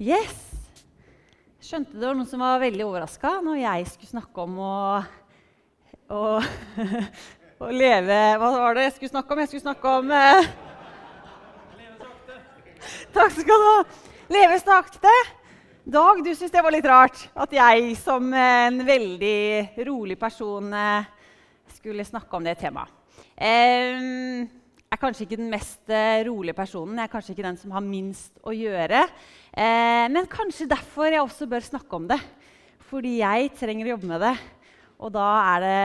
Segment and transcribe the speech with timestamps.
[0.00, 0.32] Yes!
[1.60, 4.76] Skjønte det var noen som var veldig overraska når jeg skulle snakke om å,
[6.08, 6.20] å,
[7.60, 9.42] å, leve Hva var det jeg skulle snakke om?
[9.42, 10.48] Jeg skulle snakke om eh,
[13.18, 13.82] Takk skal du ha.
[14.32, 15.12] Leve sakte.
[15.84, 21.12] Dag, du syns det var litt rart at jeg som en veldig rolig person eh,
[21.76, 22.96] skulle snakke om det temaet.
[23.36, 24.48] Eh,
[24.90, 26.96] er kanskje ikke den mest eh, rolige personen.
[26.98, 29.04] Jeg er kanskje ikke den som har minst å gjøre.
[29.50, 32.20] Eh, men kanskje derfor jeg også bør snakke om det.
[32.90, 34.34] Fordi jeg trenger å jobbe med det.
[35.00, 35.80] Og da er det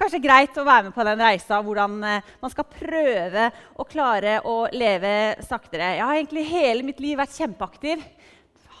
[0.00, 4.38] kanskje greit å være med på den reisa hvordan eh, man skal prøve å klare
[4.48, 5.12] å leve
[5.44, 5.94] saktere.
[5.98, 8.04] Jeg har egentlig hele mitt liv vært kjempeaktiv.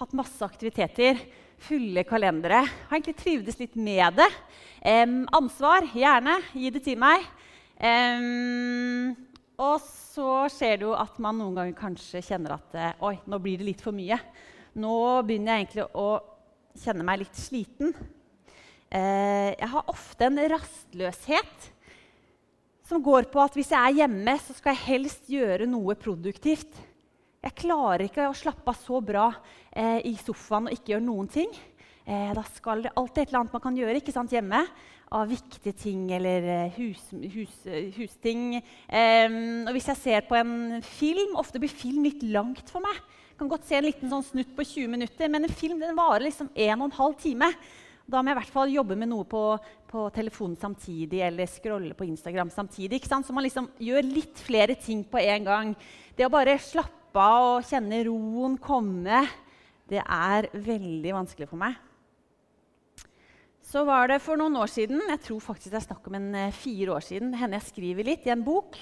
[0.00, 1.20] Hatt masse aktiviteter.
[1.60, 2.62] Fulle kalendere.
[2.64, 4.30] Har egentlig trivdes litt med det.
[4.80, 6.40] Eh, ansvar, gjerne.
[6.56, 7.28] Gi det til meg.
[7.80, 9.29] Um,
[9.60, 13.40] og så skjer det jo at man noen ganger kanskje kjenner at eh, Oi, nå
[13.42, 14.16] blir det litt for mye.
[14.80, 14.94] Nå
[15.26, 16.08] begynner jeg egentlig å
[16.80, 17.92] kjenne meg litt sliten.
[18.90, 21.66] Uh, jeg har ofte en rastløshet
[22.88, 26.80] som går på at hvis jeg er hjemme, så skal jeg helst gjøre noe produktivt.
[27.40, 31.30] Jeg klarer ikke å slappe av så bra uh, i sofaen og ikke gjøre noen
[31.30, 31.52] ting.
[32.10, 34.64] Eh, da skal det alltid et eller annet man kan gjøre ikke sant, hjemme
[35.10, 37.54] av viktige ting eller eh, hus, hus,
[37.96, 38.60] husting.
[38.86, 43.00] Um, og hvis jeg ser på en film Ofte blir film litt langt for meg.
[43.30, 45.96] Jeg kan godt se en liten sånn snutt på 20 minutter, men en film den
[45.98, 47.48] varer liksom 1 12 time.
[48.10, 49.42] Da må jeg i hvert fall jobbe med noe på,
[49.90, 53.00] på telefonen samtidig eller scrolle på Instagram samtidig.
[53.00, 53.26] ikke sant?
[53.26, 55.76] Så man liksom gjør litt flere ting på en gang.
[56.14, 59.24] Det å bare slappe av og kjenne roen komme,
[59.90, 61.78] det er veldig vanskelig for meg
[63.70, 66.32] så var det for noen år siden Jeg tror faktisk det er snakk om en
[66.34, 67.34] eh, fire år siden.
[67.38, 68.78] henne jeg skriver litt i en bok.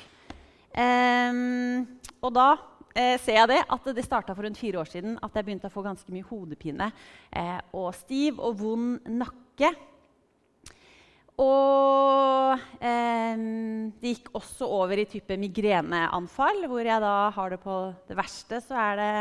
[0.78, 1.84] Um,
[2.22, 2.48] og da
[2.94, 5.69] eh, ser jeg det, at det starta for rundt fire år siden at jeg begynte
[5.69, 6.91] å få ganske mye hodepine
[7.32, 9.72] eh, og stiv og vond nakke.
[11.38, 13.44] Og eh,
[14.00, 17.78] det gikk også over i type migreneanfall, hvor jeg da har det på
[18.09, 18.62] det verste.
[18.65, 19.12] Så er det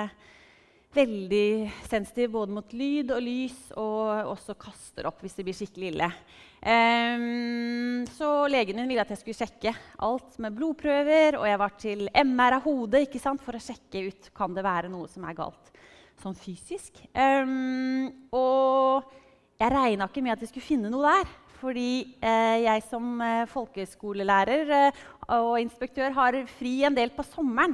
[0.95, 5.91] veldig sensitiv både mot lyd og lys, og også kaster opp hvis det blir skikkelig
[5.91, 6.09] ille.
[6.57, 9.73] Um, så legen min ville at jeg skulle sjekke
[10.07, 14.07] alt med blodprøver, og jeg var til MR av hodet ikke sant, for å sjekke
[14.07, 15.73] ut kan det være noe som er galt
[16.21, 17.03] sånn fysisk.
[17.13, 19.11] Um, og
[19.57, 21.35] jeg regna ikke med at jeg skulle finne noe der.
[21.57, 24.99] Fordi eh, jeg som eh, folkeskolelærer eh,
[25.33, 27.73] og inspektør har fri en del på sommeren.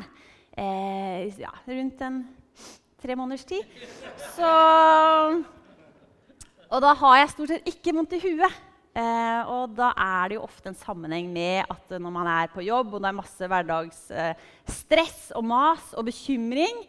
[0.56, 2.22] Eh, ja, rundt en
[3.04, 3.64] tre måneders tid.
[4.34, 4.52] Så,
[6.70, 8.62] og da har jeg stort sett ikke vondt i huet.
[8.94, 12.62] Eh, og da er det jo ofte en sammenheng med at når man er på
[12.62, 16.84] jobb og det er masse hverdagsstress eh, og mas og bekymring,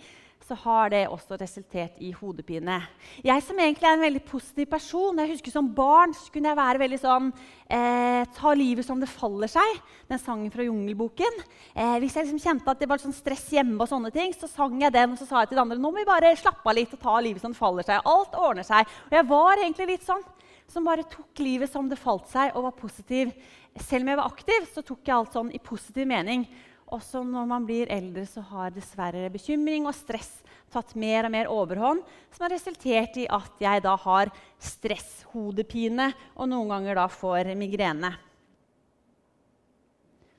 [0.44, 2.77] så har det også resultert i hodepine.
[3.25, 6.59] Jeg som egentlig er en veldig positiv person, jeg husker Som barn så kunne jeg
[6.59, 7.31] være veldig sånn
[7.72, 9.81] eh, Ta livet som det faller seg.
[10.10, 11.41] Den sangen fra Jungelboken.
[11.72, 14.50] Eh, hvis jeg liksom kjente at det var sånn stress hjemme, og sånne ting, så
[14.50, 16.69] sang jeg den og så sa jeg til de andre nå må vi bare slappe
[16.69, 18.04] av litt og ta livet som det faller seg.
[18.04, 18.88] Alt ordner seg.
[19.09, 20.25] Og jeg var egentlig litt sånn
[20.71, 23.33] som bare tok livet som det falt seg, og var positiv.
[23.81, 26.47] Selv om jeg var aktiv, så tok jeg alt sånn i positiv mening.
[26.93, 30.43] Også når man blir eldre, så har dessverre bekymring og stress
[30.75, 32.03] tatt mer og mer overhånd,
[32.34, 34.31] som har resultert i at jeg da har
[34.62, 38.12] stresshodepine og noen ganger da får migrene.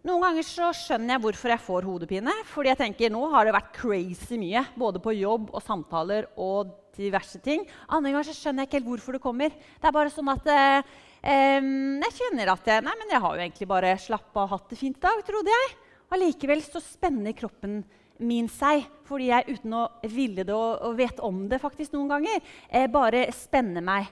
[0.06, 2.34] Noen ganger så skjønner jeg hvorfor jeg får hodepine.
[2.46, 6.76] fordi jeg tenker nå har det vært crazy mye, både på jobb og samtaler og
[6.96, 7.66] diverse ting.
[7.90, 9.50] Andre ganger så skjønner jeg ikke helt hvorfor det kommer.
[9.50, 10.94] Det er bare sånn at eh,
[11.26, 14.78] jeg kjenner at jeg, nei, men jeg har jo egentlig bare slappa og hatt det
[14.78, 15.74] fint i dag, trodde jeg.
[16.14, 17.82] Allikevel så spenner kroppen
[18.22, 22.14] min seg fordi jeg uten å ville det og, og vet om det faktisk noen
[22.14, 22.40] ganger,
[22.70, 24.08] eh, bare spenner meg.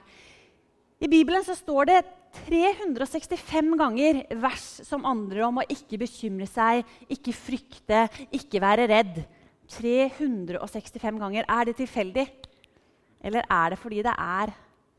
[1.02, 1.98] I Bibelen så står det
[2.46, 9.22] 365 ganger vers som handler om å ikke bekymre seg, ikke frykte, ikke være redd.
[9.74, 11.46] 365 ganger.
[11.48, 12.26] Er det tilfeldig?
[13.24, 14.52] Eller er det fordi det er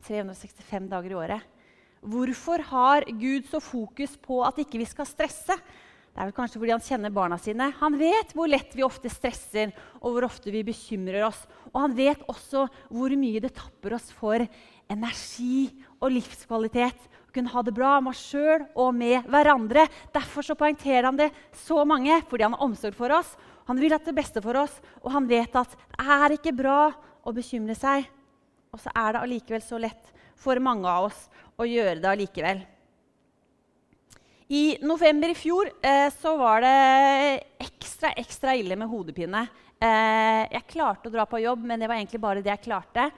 [0.07, 1.51] 365 dager i året?
[2.05, 5.57] Hvorfor har Gud så fokus på at ikke vi skal stresse?
[6.15, 7.65] Det er vel kanskje fordi han kjenner barna sine.
[7.81, 11.41] Han vet hvor lett vi ofte stresser, og hvor ofte vi bekymrer oss.
[11.73, 14.39] Og han vet også hvor mye det tapper oss for
[14.87, 15.65] energi
[15.99, 17.01] og livskvalitet.
[17.27, 19.83] Å kunne ha det bra med oss sjøl og med hverandre.
[20.15, 21.33] Derfor så poengterer han det
[21.65, 23.33] så mange, fordi han har omsorg for oss.
[23.67, 26.93] Han vil at det beste for oss, og han vet at det er ikke bra
[27.27, 28.07] å bekymre seg.
[28.71, 31.27] Og så er det allikevel så lett for mange av oss
[31.59, 32.63] å gjøre det allikevel.
[34.49, 36.75] I november i fjor eh, så var det
[37.65, 39.47] ekstra ekstra ille med hodepine
[39.83, 43.09] Eh, jeg klarte å dra på jobb, men det var egentlig bare det jeg klarte.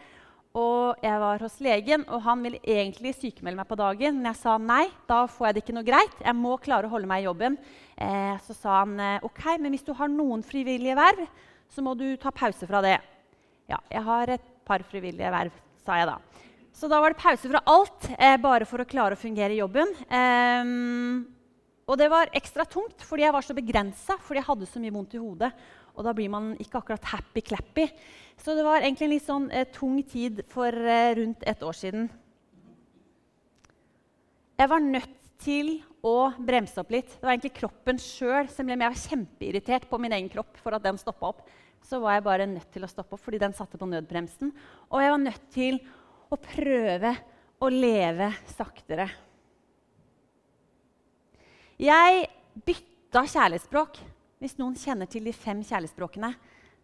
[0.58, 4.18] Og jeg var hos legen, og han ville egentlig sykemelde meg på dagen.
[4.18, 6.24] Men jeg sa nei, da får jeg det ikke noe greit.
[6.24, 7.60] Jeg må klare å holde meg i jobben.
[7.94, 11.28] Eh, så sa han eh, ok, men hvis du har noen frivillige verv,
[11.70, 12.98] så må du ta pause fra det.
[13.70, 16.18] Ja, jeg har et par frivillige verv, sa jeg da.
[16.78, 19.58] Så da var det pause fra alt, eh, bare for å klare å fungere i
[19.64, 19.90] jobben.
[20.14, 20.70] Eh,
[21.88, 24.94] og det var ekstra tungt fordi jeg var så begrensa, fordi jeg hadde så mye
[24.94, 25.50] vondt i hodet.
[25.98, 27.88] Og da blir man ikke akkurat happy-clappy.
[28.38, 31.80] Så det var egentlig en litt sånn eh, tung tid for eh, rundt et år
[31.80, 32.12] siden.
[34.62, 37.10] Jeg var nødt til å bremse opp litt.
[37.10, 40.86] Det var egentlig kroppen sjøl som ble var kjempeirritert på min egen kropp for at
[40.86, 41.42] den stoppa opp.
[41.82, 44.54] Så var jeg bare nødt til å stoppe opp fordi den satte på nødbremsen.
[44.92, 45.82] Og jeg var nødt til
[46.30, 47.14] å prøve
[47.64, 49.08] å leve saktere.
[51.78, 52.28] Jeg
[52.66, 54.00] bytta kjærlighetsspråk
[54.42, 56.32] hvis noen kjenner til de fem kjærlighetsspråkene.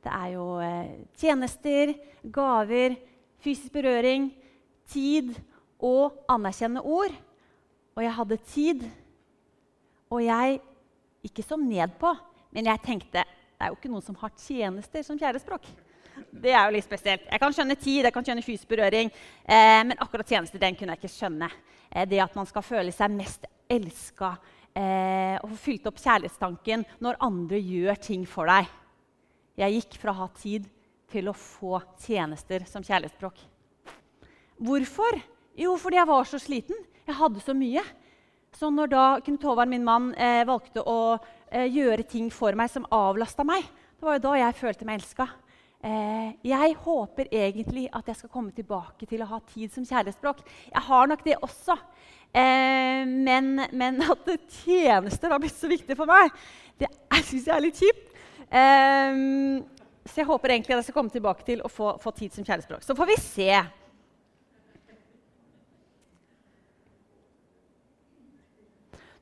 [0.03, 1.93] Det er jo eh, tjenester,
[2.23, 2.97] gaver,
[3.43, 4.31] fysisk berøring,
[4.89, 5.33] tid
[5.83, 7.13] og anerkjennende ord.
[7.93, 8.85] Og jeg hadde tid.
[10.13, 10.59] Og jeg
[11.25, 12.11] ikke så ned på,
[12.53, 15.69] men jeg tenkte det er jo ikke noen som har tjenester som kjærlighetsspråk.
[16.30, 17.25] Det er jo litt spesielt.
[17.30, 19.12] Jeg kan skjønne tid, jeg kan skjønne fysisk berøring,
[19.45, 21.50] eh, men akkurat tjenester den kunne jeg ikke skjønne.
[21.92, 24.36] Eh, det at man skal føle seg mest elska
[24.75, 28.69] eh, og få fylt opp kjærlighetstanken når andre gjør ting for deg.
[29.57, 30.69] Jeg gikk fra å ha tid
[31.13, 33.44] til å få tjenester som kjærlighetsspråk.
[34.63, 35.19] Hvorfor?
[35.60, 36.80] Jo, fordi jeg var så sliten.
[37.06, 37.83] Jeg hadde så mye.
[38.57, 41.18] Så når da Knut Håvard, min mann, eh, valgte å
[41.51, 43.65] eh, gjøre ting for meg som avlasta meg,
[43.98, 45.27] det var jo da jeg følte meg elska.
[45.83, 50.39] Eh, jeg håper egentlig at jeg skal komme tilbake til å ha tid som kjærlighetsspråk.
[50.71, 51.75] Jeg har nok det også.
[52.31, 54.31] Eh, men, men, at
[54.63, 56.31] tjenester har blitt så viktig for meg,
[56.80, 56.88] det
[57.27, 58.09] syns jeg er litt kjipt.
[58.47, 59.19] Eh,
[60.07, 62.47] så jeg håper egentlig at jeg skal komme tilbake til å få, få tid som
[62.47, 62.88] kjærlighetsspråk.
[62.88, 63.51] Så får vi se.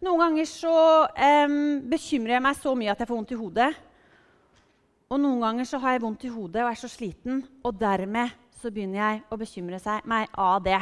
[0.05, 0.77] Noen ganger så
[1.17, 3.73] eh, bekymrer jeg meg så mye at jeg får vondt i hodet.
[5.11, 8.31] Og noen ganger så har jeg vondt i hodet og er så sliten, og dermed
[8.61, 10.79] så begynner jeg å bekymre meg av det.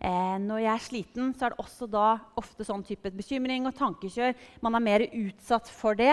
[0.00, 2.10] Eh, når jeg er sliten, så er det også da
[2.40, 4.36] ofte sånn type bekymring og tankekjør.
[4.60, 6.12] Man er mer utsatt for det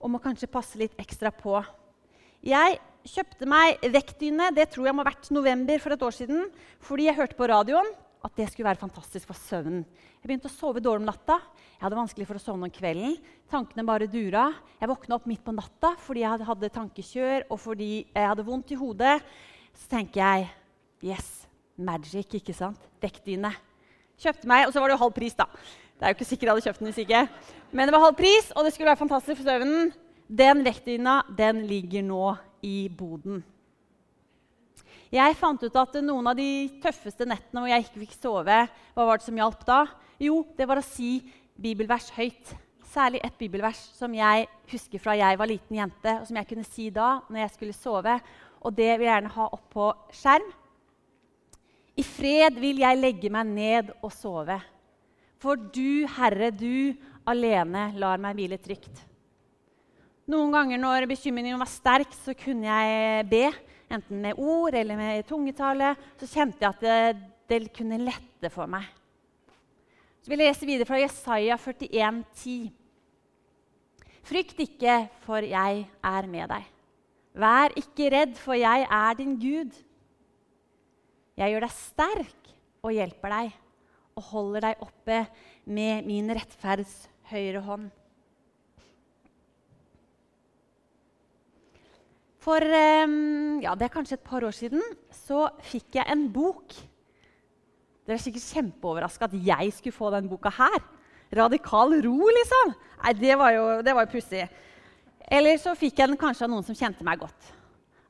[0.00, 1.60] og må kanskje passe litt ekstra på.
[2.42, 6.50] Jeg kjøpte meg vektdyne det tror jeg må ha vært november for et år siden,
[6.82, 7.94] fordi jeg hørte på radioen
[8.26, 9.84] at det skulle være fantastisk for søvnen.
[10.18, 11.38] Jeg begynte å sove dårlig om natta.
[11.76, 13.16] Jeg hadde vanskelig for å sovne om kvelden.
[13.50, 14.48] Tankene bare dura.
[14.80, 18.74] Jeg våkna opp midt på natta fordi jeg hadde tankekjør og fordi jeg hadde vondt
[18.74, 19.16] i hodet.
[19.76, 20.48] Så tenker jeg
[21.12, 21.30] yes,
[21.76, 22.80] Magic, ikke sant?
[23.02, 23.52] Dekkdyne.
[24.16, 25.44] Kjøpte meg, og så var det jo halv pris, da.
[25.96, 27.20] Det er jo ikke sikkert jeg hadde kjøpt den hvis ikke.
[27.76, 29.92] Men det var halv pris, og det skulle være fantastisk for søvnen.
[30.26, 32.24] Den vektdyna den ligger nå
[32.64, 33.44] i boden.
[35.16, 39.04] Jeg fant ut at noen av de tøffeste nettene hvor jeg ikke fikk sove, hva
[39.08, 39.80] var det som hjalp da?
[40.20, 41.20] Jo, det var å si
[41.56, 42.52] bibelvers høyt.
[42.92, 46.66] Særlig et bibelvers som jeg husker fra jeg var liten jente, og som jeg kunne
[46.68, 48.16] si da når jeg skulle sove.
[48.60, 50.48] Og det vil jeg gjerne ha opp på skjerm.
[51.96, 54.58] I fred vil jeg legge meg ned og sove.
[55.40, 56.92] For du, Herre, du
[57.28, 59.00] alene lar meg hvile trygt.
[60.28, 63.44] Noen ganger når bekymringen var sterk, så kunne jeg be,
[63.92, 65.94] enten med ord eller med tungetale.
[66.20, 68.86] Så kjente jeg at det, det kunne lette for meg.
[70.22, 72.72] Så Vi leser videre fra Jesaja 41, 10.
[74.26, 76.64] Frykt ikke, for jeg er med deg.
[77.36, 79.76] Vær ikke redd, for jeg er din Gud.
[81.36, 82.50] Jeg gjør deg sterk
[82.82, 83.54] og hjelper deg
[84.16, 85.20] og holder deg oppe
[85.68, 87.90] med min rettferds høyre hånd.
[92.46, 96.76] For ehm, ja, det er kanskje et par år siden så fikk jeg en bok.
[98.06, 100.78] Dere er sikkert kjempeoverraska at jeg skulle få den boka her.
[101.34, 102.76] Radikal ro, liksom.
[103.02, 104.44] Nei, Det var jo, det jo pussig.
[105.26, 107.50] Eller så fikk jeg den kanskje av noen som kjente meg godt.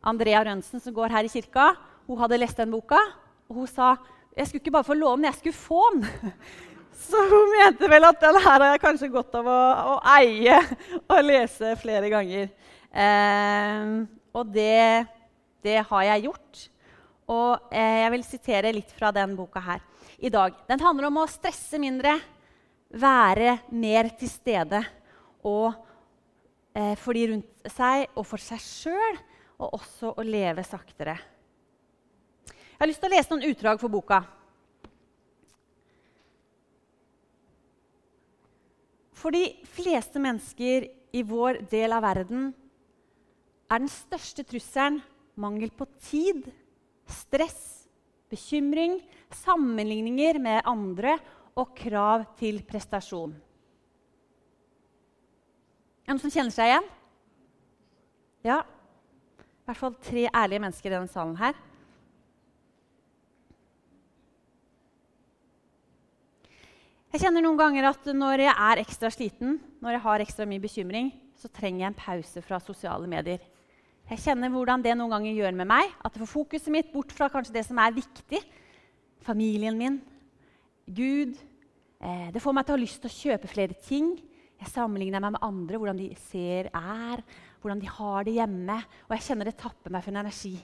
[0.04, 1.70] Andrea Rønsen, som går her i kirka,
[2.06, 3.00] hun hadde lest den boka,
[3.48, 3.94] og hun sa
[4.36, 6.04] jeg skulle ikke bare få låne den, jeg skulle få den.
[7.06, 9.56] Så hun mente vel at den her har jeg kanskje godt av å,
[9.94, 10.60] å eie
[11.08, 12.52] og lese flere ganger.
[12.92, 13.96] Eh,
[14.36, 15.06] og det,
[15.64, 16.62] det, har jeg gjort.
[17.32, 19.82] Og eh, jeg vil sitere litt fra den boka her
[20.18, 20.54] i dag.
[20.68, 22.14] Den handler om å stresse mindre,
[22.92, 24.82] være mer til stede
[25.46, 25.72] og
[26.76, 29.18] eh, for de rundt seg og for seg sjøl,
[29.56, 31.16] og også å leve saktere.
[32.44, 34.20] Jeg har lyst til å lese noen utdrag for boka.
[39.16, 42.50] For de fleste mennesker i vår del av verden
[43.66, 45.00] er den største trusselen
[45.36, 46.46] mangel på tid,
[47.06, 47.86] stress,
[48.30, 48.98] bekymring,
[49.44, 51.16] sammenligninger med andre
[51.56, 53.34] og krav til prestasjon.
[56.06, 56.90] Er det noen som kjenner seg igjen?
[58.46, 58.60] Ja.
[58.62, 61.56] I hvert fall tre ærlige mennesker i denne salen her.
[67.10, 70.62] Jeg kjenner noen ganger at når jeg er ekstra sliten, når jeg har ekstra mye
[70.62, 73.42] bekymring, så trenger jeg en pause fra sosiale medier.
[74.06, 75.90] Jeg kjenner hvordan det noen ganger gjør med meg.
[75.98, 78.38] At det får fokuset mitt bort fra kanskje det som er viktig.
[79.26, 79.98] Familien min,
[80.86, 81.34] Gud.
[81.98, 84.12] Eh, det får meg til å ha lyst til å kjøpe flere ting.
[84.60, 87.24] Jeg sammenligner meg med andre, hvordan de ser er,
[87.60, 88.78] hvordan de har det hjemme.
[89.08, 90.54] Og jeg kjenner det tapper meg for en energi.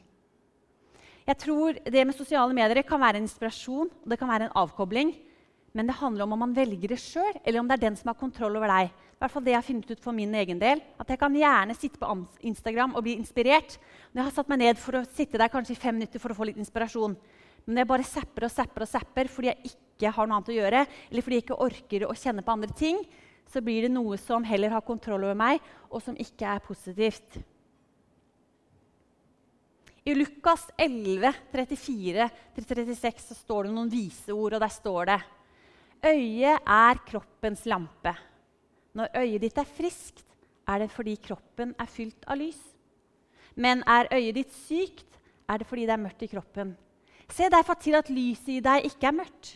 [1.27, 4.57] Jeg tror det med sosiale medier kan være en inspirasjon og det kan være en
[4.63, 5.13] avkobling.
[5.73, 8.11] Men det handler om om man velger det sjøl, eller om det er den som
[8.11, 8.91] har kontroll over deg.
[8.93, 11.35] I hvert fall det jeg har funnet ut for min egen del, at Jeg kan
[11.35, 12.11] gjerne sitte på
[12.41, 13.79] Instagram og bli inspirert.
[14.13, 16.33] Når jeg har satt meg ned for å sitte der kanskje i fem minutter for
[16.33, 17.17] å få litt inspirasjon.
[17.65, 20.51] Men når jeg bare zapper og zapper og zapper fordi jeg ikke har noe annet
[20.51, 22.99] å gjøre, eller fordi jeg ikke orker å kjenne på andre ting,
[23.49, 27.39] så blir det noe som heller har kontroll over meg, og som ikke er positivt.
[30.03, 35.21] I Lukas 11, 34-36 så står det noen vise ord, og der står det
[36.03, 38.15] Øyet er kroppens lampe.
[38.95, 40.27] Når øyet ditt er friskt,
[40.69, 42.59] er det fordi kroppen er fylt av lys.
[43.55, 46.75] Men er øyet ditt sykt, er det fordi det er mørkt i kroppen.
[47.31, 49.53] Se derfor til at lyset i deg ikke er mørkt.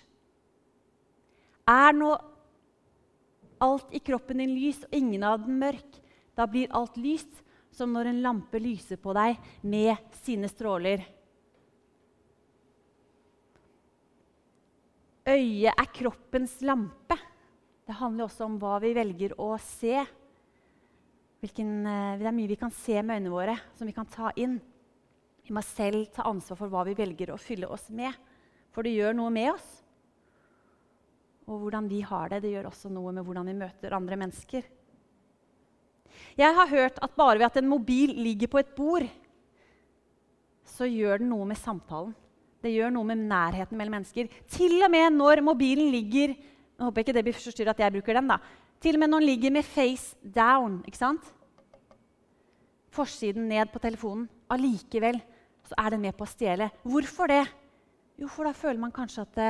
[1.66, 2.12] Er nå
[3.60, 5.98] alt i kroppen din lys og ingen av den mørk,
[6.36, 7.42] da blir alt lyst
[7.74, 9.36] som når en lampe lyser på deg
[9.66, 11.02] med sine stråler.
[15.36, 17.16] Øyet er kroppens lampe.
[17.86, 19.98] Det handler også om hva vi velger å se.
[21.42, 24.32] Hvilken, eh, det er mye vi kan se med øynene våre, som vi kan ta
[24.36, 24.56] inn.
[25.44, 28.12] Vi må selv ta ansvar for hva vi velger å fylle oss med.
[28.72, 29.68] For det gjør noe med oss.
[31.46, 34.64] Og hvordan vi har det, det gjør også noe med hvordan vi møter andre mennesker.
[36.36, 39.06] Jeg har hørt at bare ved at en mobil ligger på et bord,
[40.66, 42.16] så gjør den noe med samtalen.
[42.66, 44.28] Det gjør noe med nærheten mellom mennesker.
[44.50, 46.34] Til og med når mobilen ligger
[46.76, 48.26] jeg håper ikke det blir forstyrret at jeg bruker den.
[48.28, 48.36] da.
[48.84, 50.82] Til og med når den ligger med face down.
[50.84, 51.30] ikke sant?
[52.92, 54.26] Forsiden ned på telefonen.
[54.52, 55.22] Allikevel
[55.64, 56.68] så er den med på å stjele.
[56.84, 57.46] Hvorfor det?
[58.20, 59.40] Jo, for da føler man kanskje at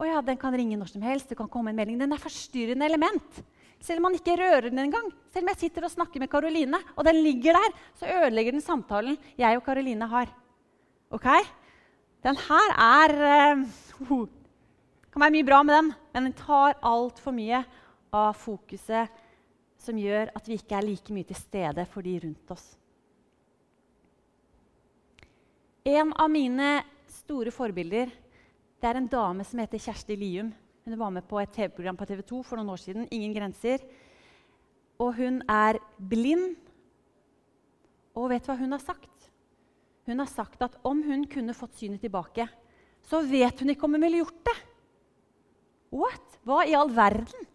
[0.00, 1.28] å ja, den kan ringe når som helst.
[1.28, 1.98] det kan komme en melding.
[2.00, 3.42] Den er forstyrrende element.
[3.80, 5.12] Selv om man ikke rører den engang.
[5.32, 8.64] Selv om jeg sitter og snakker med Karoline, og den ligger der, så ødelegger den
[8.64, 10.32] samtalen jeg og Karoline har.
[11.12, 11.28] Ok?
[12.20, 13.14] Den her er
[13.56, 14.28] uh,
[15.10, 17.62] kan være mye bra med den, men den tar altfor mye
[18.12, 19.08] av fokuset
[19.80, 22.66] som gjør at vi ikke er like mye til stede for de rundt oss.
[25.88, 28.10] En av mine store forbilder
[28.80, 30.52] det er en dame som heter Kjersti Lium.
[30.84, 33.08] Hun var med på et TV-program på TV 2 for noen år siden.
[33.12, 33.82] Ingen grenser.
[35.00, 36.56] Og hun er blind.
[38.16, 39.29] Og vet du hva hun har sagt?
[40.10, 42.48] Hun har sagt at om hun kunne fått synet tilbake,
[43.06, 44.56] så vet hun ikke om hun ville gjort det.
[45.94, 46.38] What?
[46.42, 47.46] Hva i all verden?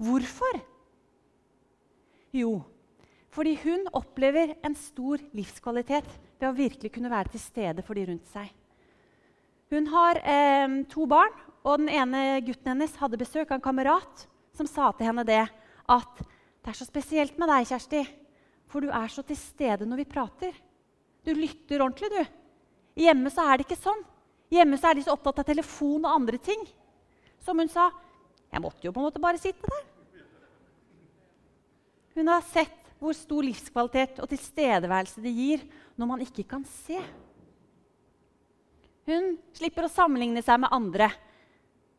[0.00, 0.56] Hvorfor?
[2.32, 2.62] Jo,
[3.32, 8.06] fordi hun opplever en stor livskvalitet ved å virkelig kunne være til stede for de
[8.08, 8.48] rundt seg.
[9.68, 14.24] Hun har eh, to barn, og den ene gutten hennes hadde besøk av en kamerat
[14.56, 18.00] som sa til henne det at det er så spesielt med deg, Kjersti,
[18.68, 20.56] for du er så til stede når vi prater.
[21.26, 22.22] Du lytter ordentlig, du.
[23.02, 24.00] Hjemme så er det ikke sånn.
[24.52, 26.62] Hjemme så er de så opptatt av telefon og andre ting.
[27.44, 27.90] Som hun sa,
[28.48, 29.86] jeg måtte jo på en måte bare sitte der.
[32.18, 35.62] Hun har sett hvor stor livskvalitet og tilstedeværelse det gir
[35.98, 36.98] når man ikke kan se.
[39.08, 41.12] Hun slipper å sammenligne seg med andre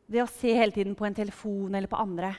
[0.10, 2.34] ved å se hele tiden på en telefon eller på andre.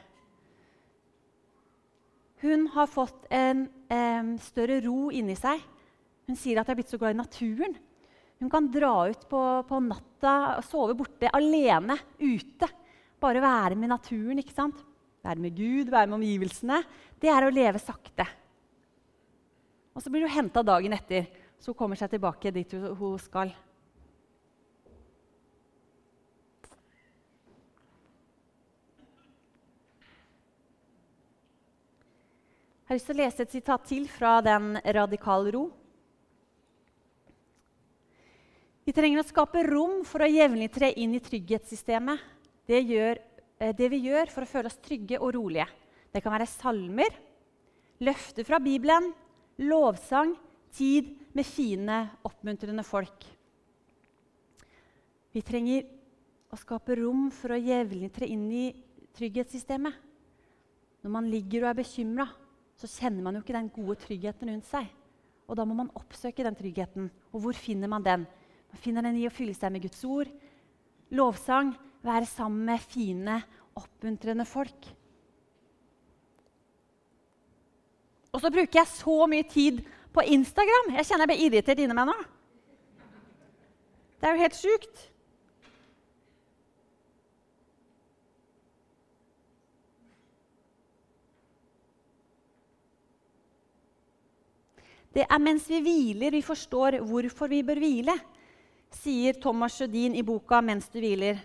[2.41, 5.61] Hun har fått en eh, større ro inni seg.
[6.31, 7.75] Hun sier at hun er blitt så glad i naturen.
[8.41, 12.69] Hun kan dra ut på, på natta og sove borte alene ute
[13.21, 14.87] bare være med naturen, ikke sant?
[15.21, 16.79] være med Gud, være med omgivelsene.
[17.21, 18.25] Det er å leve sakte.
[19.93, 21.27] Og så blir hun henta dagen etter,
[21.61, 23.53] så hun kommer seg tilbake dit hun skal.
[32.81, 35.67] Jeg har lyst til å lese et sitat til fra den Radikal ro.
[38.91, 42.25] Vi trenger å skape rom for å jevnlig tre inn i trygghetssystemet
[42.67, 43.21] det, gjør,
[43.63, 45.69] eh, det vi gjør for å føle oss trygge og rolige.
[46.11, 47.15] Det kan være salmer,
[48.03, 49.13] løfter fra Bibelen,
[49.63, 50.33] lovsang,
[50.75, 53.29] tid med fine, oppmuntrende folk.
[55.31, 55.87] Vi trenger
[56.51, 58.67] å skape rom for å jevnlig tre inn i
[59.15, 59.95] trygghetssystemet.
[61.07, 62.27] Når man ligger og er bekymra,
[62.75, 64.91] så kjenner man jo ikke den gode tryggheten rundt seg.
[65.47, 67.07] Og da må man oppsøke den tryggheten.
[67.31, 68.27] Og hvor finner man den?
[68.71, 70.31] Man finner den i å fylle seg med Guds ord,
[71.15, 71.75] lovsang,
[72.07, 73.41] være sammen med fine,
[73.77, 74.89] oppmuntrende folk.
[78.31, 79.81] Og så bruker jeg så mye tid
[80.15, 80.95] på Instagram.
[80.97, 82.19] Jeg kjenner jeg blir irritert inni meg nå.
[84.21, 85.07] Det er jo helt sjukt.
[95.11, 98.15] Det er mens vi hviler, vi forstår hvorfor vi bør hvile,
[98.91, 101.39] sier Thomas Sjødin i boka 'Mens du hviler'.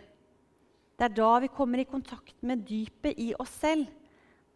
[0.98, 3.86] Det er da vi kommer i kontakt med dypet i oss selv.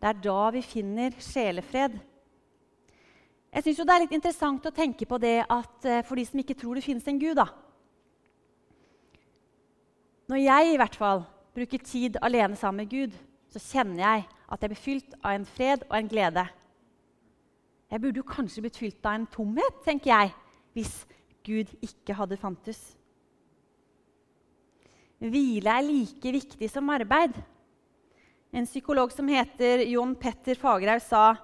[0.02, 2.00] Det er da vi finner sjelefred.
[3.54, 6.40] Jeg synes Det er litt interessant å tenke på det at eh, for de som
[6.40, 7.48] ikke tror det finnes en Gud da.
[10.30, 11.24] Når jeg i hvert fall
[11.56, 13.16] bruker tid alene sammen med Gud,
[13.50, 16.46] så kjenner jeg at jeg blir fylt av en fred og en glede.
[17.90, 20.34] Jeg burde jo kanskje blitt fylt av en tomhet, tenker jeg,
[20.78, 20.94] hvis
[21.46, 22.80] Gud ikke hadde fantes.
[25.20, 27.36] Hvile er like viktig som arbeid.
[28.56, 31.36] En psykolog som heter Jon Petter Fagerhaug, sa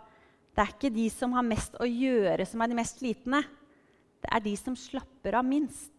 [0.56, 3.42] det er ikke de som har mest å gjøre, som er de mest slitne.
[4.24, 5.92] Det er de som slapper av minst.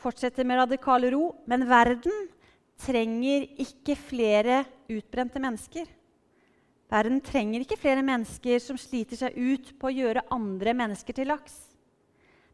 [0.00, 1.24] Fortsetter med radikal ro.
[1.44, 2.30] Men verden
[2.80, 5.84] trenger ikke flere utbrente mennesker.
[6.90, 11.30] Verden trenger ikke flere mennesker som sliter seg ut på å gjøre andre mennesker til
[11.30, 11.54] laks.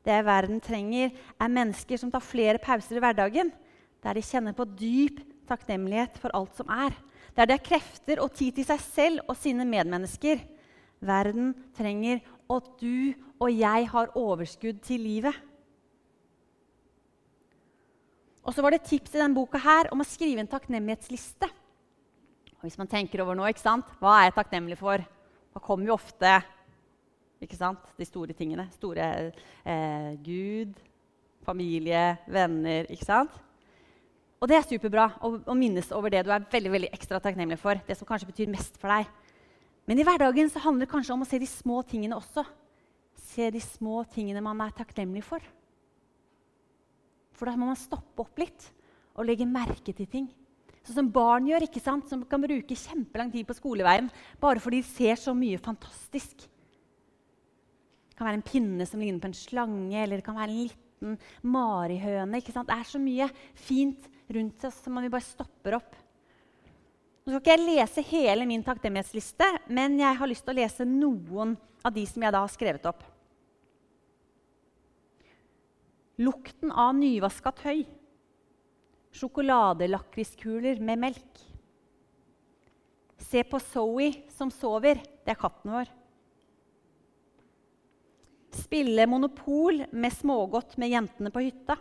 [0.07, 3.49] Det verden trenger, er mennesker som tar flere pauser i hverdagen,
[4.05, 6.95] der de kjenner på dyp takknemlighet for alt som er.
[7.35, 10.45] Der de har krefter og tid til seg selv og sine medmennesker.
[11.01, 15.35] Verden trenger at du og jeg har overskudd til livet.
[18.47, 21.49] Og så var det et tips i denne boka her om å skrive en takknemlighetsliste.
[22.59, 25.03] Og hvis man tenker over nå, hva er jeg takknemlig for?
[25.53, 26.39] Da kommer jo ofte
[27.41, 28.67] de store tingene.
[28.75, 29.09] Store
[29.65, 30.73] eh, Gud,
[31.45, 32.89] familie, venner.
[32.91, 33.35] ikke sant?
[34.41, 37.59] Og det er superbra å, å, minnes over det du er veldig, veldig ekstra takknemlig
[37.61, 37.81] for.
[37.87, 39.09] Det som kanskje betyr mest for deg.
[39.87, 42.45] Men i hverdagen så handler det kanskje om å se de små tingene også.
[43.31, 45.45] Se de små tingene man er takknemlig for.
[47.37, 48.71] For da må man stoppe opp litt
[49.17, 50.29] og legge merke til ting.
[50.87, 52.07] Sånn som barn gjør, ikke sant?
[52.07, 54.07] som kan bruke kjempelang tid på skoleveien
[54.43, 56.47] bare fordi de ser så mye fantastisk.
[58.07, 60.61] Det kan være en pinne som ligner på en slange, eller det kan være en
[60.63, 62.39] liten marihøne.
[62.39, 62.71] ikke sant?
[62.71, 63.27] Det er så mye
[63.59, 65.99] fint rundt oss som vi bare stopper opp.
[67.27, 70.87] Nå skal ikke jeg lese hele min takknemlighetsliste, men jeg har lyst til å lese
[70.87, 73.03] noen av de som jeg da har skrevet opp.
[76.23, 77.83] Lukten av nyvaska tøy
[79.17, 81.43] sjokoladelakriskuler med melk.
[83.27, 85.01] Se på Zoe som sover.
[85.25, 85.91] Det er katten vår.
[88.57, 91.77] Spille monopol med smågodt med jentene på hytta.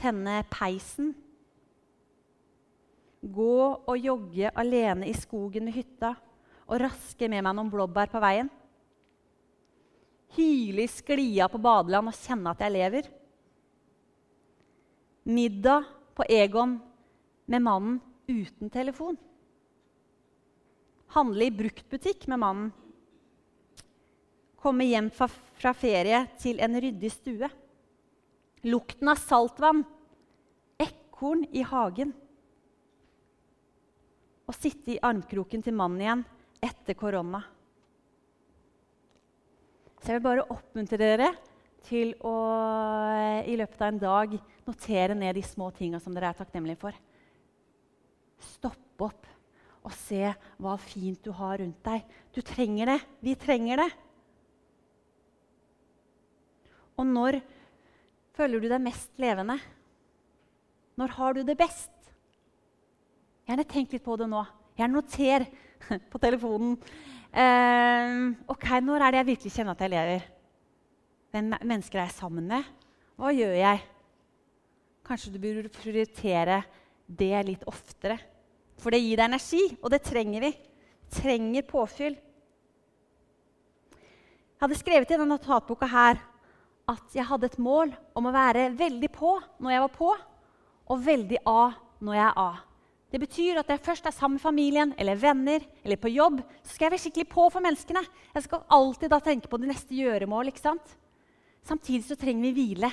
[0.00, 1.12] Tenne peisen.
[3.24, 6.12] Gå og jogge alene i skogen ved hytta
[6.64, 8.50] og raske med meg noen blåbær på veien.
[10.34, 13.12] Hyle i sklia på badeland og kjenne at jeg lever
[15.24, 15.84] middag
[16.14, 16.78] på Egon
[17.44, 19.16] med mannen uten telefon.
[21.06, 22.72] Handle i bruktbutikk med mannen.
[24.60, 25.28] Komme hjem fra,
[25.76, 27.48] ferie til en ryddig stue.
[28.64, 29.84] Lukten av saltvann.
[30.80, 32.14] Ekorn i hagen.
[34.44, 36.24] Å sitte i armkroken til mannen igjen
[36.64, 37.42] etter korona.
[40.00, 41.30] Så jeg vil bare oppmuntre dere
[41.86, 42.34] til å
[43.14, 44.34] eh, i løpet av en dag
[44.66, 46.96] notere ned de små tinga som dere er takknemlige for.
[48.54, 49.30] Stopp opp
[49.84, 50.30] og se
[50.62, 52.04] hva fint du har rundt deg.
[52.32, 52.98] Du trenger det.
[53.20, 53.90] Vi trenger det.
[56.96, 57.40] Og når
[58.36, 59.58] føler du deg mest levende?
[60.96, 61.90] Når har du det best?
[63.44, 64.44] Gjerne tenk litt på det nå.
[64.78, 65.44] Gjerne noter
[66.12, 66.78] på telefonen.
[67.34, 68.14] Eh,
[68.48, 70.30] ok, Når er det jeg virkelig kjenner at jeg lever?
[71.34, 72.62] Hvem mennesker er jeg sammen med?
[73.18, 73.80] Hva gjør jeg?
[75.02, 76.60] Kanskje du burde prioritere
[77.10, 78.20] det litt oftere.
[78.78, 80.52] For det gir deg energi, og det trenger vi.
[81.18, 82.14] Trenger påfyll.
[83.90, 86.22] Jeg hadde skrevet i denne notatboka her
[86.94, 90.14] at jeg hadde et mål om å være veldig på når jeg var på,
[90.86, 91.60] og veldig A
[91.98, 92.50] når jeg er A.
[93.10, 96.76] Det betyr at jeg først er sammen med familien eller venner eller på jobb, så
[96.76, 98.06] skal jeg være skikkelig på for menneskene.
[98.38, 100.54] Jeg skal alltid da tenke på de neste gjøremål.
[100.54, 101.00] ikke sant?
[101.64, 102.90] Samtidig så trenger vi hvile,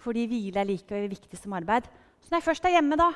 [0.00, 1.88] fordi hvile er like viktig som arbeid.
[2.20, 3.10] Så når jeg først er hjemme, da,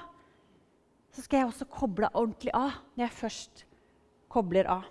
[1.13, 2.81] så skal jeg også koble ordentlig av.
[2.97, 3.65] Når jeg først
[4.33, 4.89] kobler av.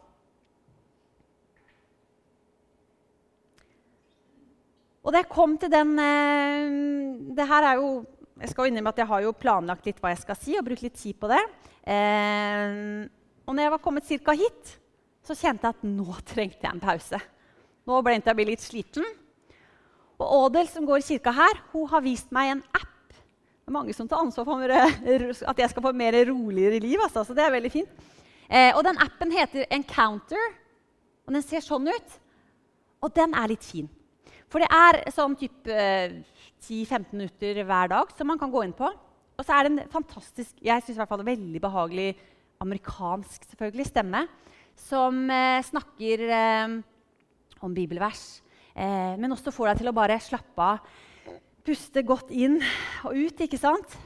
[5.04, 6.76] Og da jeg kom til den eh,
[7.36, 7.90] det her er jo
[8.40, 10.82] jeg skal innrømme at jeg har jo planlagt litt hva jeg skal si, og brukt
[10.84, 11.42] litt tid på det.
[11.86, 13.04] Eh,
[13.46, 14.36] og når jeg var kommet ca.
[14.36, 14.72] hit,
[15.24, 17.20] så kjente jeg at nå trengte jeg en pause.
[17.88, 19.06] Nå begynte jeg å bli litt sliten.
[20.22, 22.90] Og Ådel, som går i kirka her, hun har vist meg en app.
[23.14, 27.00] Det er mange som tar ansvar for at jeg skal få mer roligere liv.
[27.02, 28.04] Altså, så det er veldig fint.
[28.50, 30.52] Eh, og den appen heter Encounter,
[31.26, 32.20] og den ser sånn ut.
[33.04, 33.88] Og den er litt fin.
[34.52, 36.20] For det er sånn typ eh,
[36.62, 38.92] 10-15 minutter hver dag som man kan gå inn på.
[39.34, 42.12] Og så er det en fantastisk, jeg synes i hvert fall veldig behagelig
[42.62, 44.28] amerikansk selvfølgelig, stemme
[44.80, 46.76] som eh, snakker eh,
[47.66, 48.43] om bibelvers.
[48.74, 50.88] Eh, men også får deg til å bare slappe av,
[51.64, 52.58] puste godt inn
[53.06, 53.44] og ut.
[53.46, 53.98] ikke sant?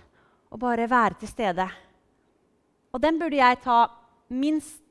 [0.51, 1.67] Og bare være til stede.
[2.93, 3.87] Og den burde jeg ta
[4.29, 4.83] minst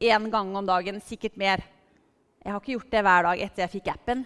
[0.00, 1.62] én gang om dagen, sikkert mer.
[2.40, 4.22] Jeg har ikke gjort det hver dag etter jeg fikk appen.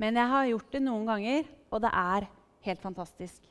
[0.00, 2.28] Men jeg har gjort det noen ganger, og det er
[2.66, 3.42] helt fantastisk.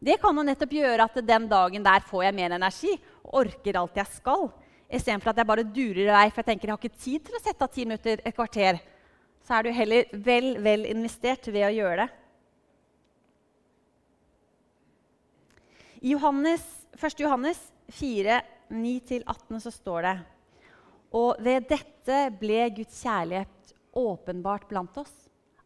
[0.00, 2.92] Det kan jo nettopp gjøre at den dagen der får jeg mer energi
[3.26, 4.46] og orker alt jeg skal.
[4.90, 7.36] Istedenfor at jeg bare durer i vei, for jeg tenker jeg har ikke tid til
[7.36, 8.80] å sette av ti minutter, et kvarter.
[9.50, 12.10] Så er du heller vel, vel investert ved å gjøre det.
[16.06, 16.62] I Johannes,
[16.94, 17.16] 1.
[17.24, 17.58] Johannes
[17.96, 18.36] 4,
[18.70, 20.12] 9-18 så står det
[21.18, 25.16] Og ved dette ble Guds kjærlighet åpenbart blant oss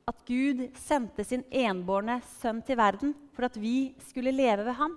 [0.09, 4.97] at Gud sendte sin enbårne sønn til verden for at vi skulle leve ved ham.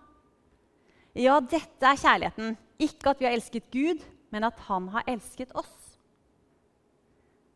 [1.12, 2.56] Ja, dette er kjærligheten.
[2.88, 5.87] Ikke at vi har elsket Gud, men at han har elsket oss.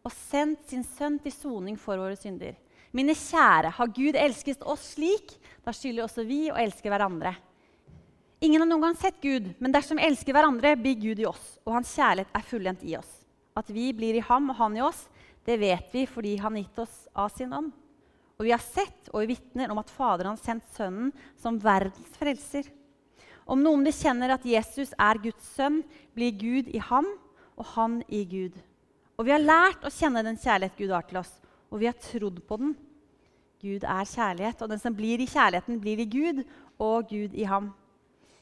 [0.02, 2.56] Og sendt sin sønn til soning for våre synder.
[2.92, 7.36] Mine kjære, har Gud elsket oss slik, da skylder også vi å elske hverandre.
[8.42, 11.60] Ingen har noen gang sett Gud, men dersom vi elsker hverandre, blir Gud i oss,
[11.62, 13.12] og hans kjærlighet er fullendt i oss.
[13.56, 15.06] At vi blir i ham og han i oss,
[15.46, 17.70] det vet vi fordi han gitt oss av sin ånd.
[18.42, 22.66] Og vi har sett og vitner om at Faderen har sendt Sønnen som verdens frelser.
[23.46, 25.84] Om noen bekjenner at Jesus er Guds sønn,
[26.18, 27.06] blir Gud i ham
[27.54, 28.58] og han i Gud.
[29.22, 31.30] Og vi har lært å kjenne den kjærlighet Gud har til oss,
[31.70, 32.72] og vi har trodd på den.
[33.62, 36.40] Gud er kjærlighet, og den som blir i kjærligheten, blir i Gud,
[36.82, 37.68] og Gud i ham.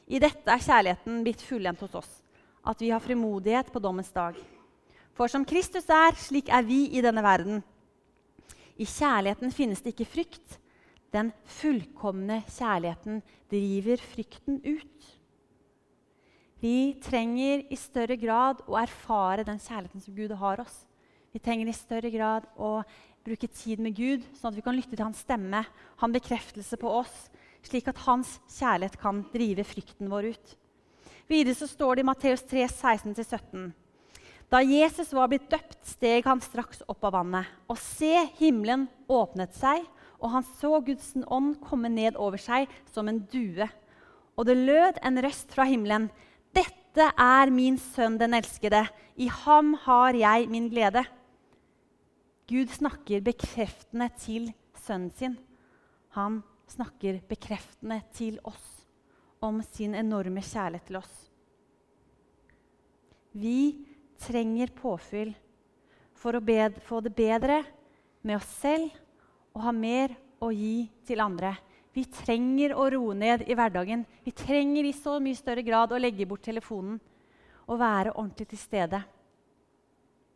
[0.08, 2.08] I dette er kjærligheten blitt fullendt hos oss,
[2.64, 4.40] at vi har frimodighet på dommens dag.
[5.12, 7.60] For som Kristus er, slik er vi i denne verden.
[8.80, 10.56] I kjærligheten finnes det ikke frykt.
[11.12, 11.28] Den
[11.60, 13.20] fullkomne kjærligheten
[13.52, 15.12] driver frykten ut.
[16.60, 20.82] Vi trenger i større grad å erfare den kjærligheten som Gud har oss.
[21.32, 22.82] Vi trenger i større grad å
[23.24, 25.62] bruke tid med Gud, sånn at vi kan lytte til hans stemme,
[26.02, 27.30] hans bekreftelse på oss,
[27.64, 30.56] slik at hans kjærlighet kan drive frykten vår ut.
[31.30, 33.70] Videre så står det i Matteus 3, 16-17.
[34.50, 37.48] Da Jesus var blitt døpt, steg han straks opp av vannet.
[37.70, 39.84] Og se, himmelen åpnet seg,
[40.20, 43.68] og han så Guds ånd komme ned over seg som en due.
[44.36, 46.10] Og det lød en røst fra himmelen.
[46.90, 48.82] Dette er min sønn den elskede.
[49.14, 51.04] I ham har jeg min glede.
[52.50, 55.36] Gud snakker bekreftende til sønnen sin.
[56.18, 58.80] Han snakker bekreftende til oss
[59.38, 61.14] om sin enorme kjærlighet til oss.
[63.38, 63.86] Vi
[64.18, 65.30] trenger påfyll
[66.18, 66.42] for å
[66.88, 67.62] få det bedre
[68.26, 68.90] med oss selv
[69.54, 71.54] og ha mer å gi til andre.
[72.00, 74.06] Vi trenger å roe ned i hverdagen.
[74.24, 76.96] Vi trenger i så mye større grad å legge bort telefonen
[77.66, 79.02] og være ordentlig til stede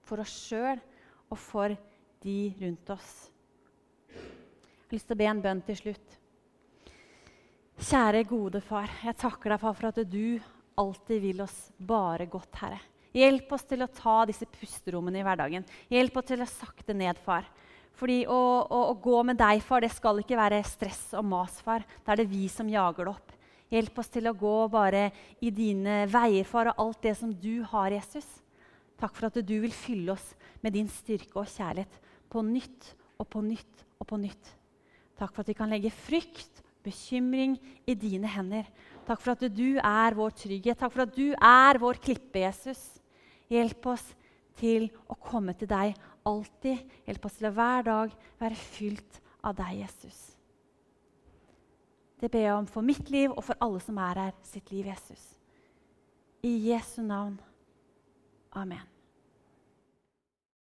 [0.05, 0.83] for oss sjøl
[1.31, 1.73] og for
[2.21, 3.15] de rundt oss.
[4.13, 6.19] Jeg har lyst til å be en bønn til slutt.
[7.81, 10.37] Kjære, gode far, jeg takker deg for at du
[10.79, 12.83] alltid vil oss bare godt, Herre.
[13.15, 15.65] Hjelp oss til å ta disse pusterommene i hverdagen.
[15.89, 17.49] Hjelp oss til å sakte ned, far.
[17.95, 21.61] Fordi å, å, å, gå med deg, far, det skal ikke være stress og mas,
[21.63, 21.85] far.
[22.03, 23.35] Da er det vi som jager det opp.
[23.75, 25.07] Hjelp oss til å gå bare
[25.43, 28.27] i dine veier, far, og alt det som du har, Jesus.
[29.01, 30.27] Takk for at du vil fylle oss
[30.63, 34.53] med din styrke og kjærlighet på nytt og på nytt og på nytt.
[35.19, 37.57] Takk for at vi kan legge frykt, bekymring,
[37.89, 38.67] i dine hender.
[39.07, 40.79] Takk for at du er vår trygghet.
[40.81, 42.83] Takk for at du er vår klippe, Jesus.
[43.53, 44.05] Hjelp oss
[44.59, 45.95] til å komme til deg
[46.29, 46.81] alltid.
[47.07, 50.23] Hjelp oss til å hver dag være fylt av deg, Jesus.
[52.21, 54.89] Det ber jeg om for mitt liv og for alle som er her sitt liv,
[54.89, 55.35] Jesus.
[56.45, 57.37] I Jesu navn.
[58.55, 58.94] Amen.